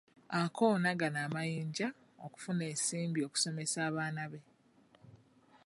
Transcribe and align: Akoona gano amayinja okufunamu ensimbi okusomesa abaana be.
Akoona 0.41 0.89
gano 0.99 1.19
amayinja 1.27 1.87
okufunamu 2.25 2.63
ensimbi 2.71 3.19
okusomesa 3.27 3.77
abaana 3.89 4.23
be. 4.31 4.39